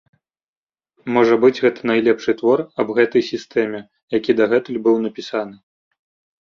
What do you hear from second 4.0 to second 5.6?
які дагэтуль быў напісаны.